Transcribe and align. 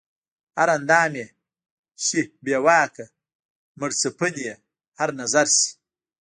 هر 0.57 0.69
اندام 0.77 1.13
ئې 1.19 1.25
شي 2.05 2.21
بې 2.43 2.55
ژواکه 2.63 3.05
مړڅپن 3.79 4.33
ئې 4.43 4.53
هر 4.99 5.09
نظر 5.21 5.47
شي 5.57 5.69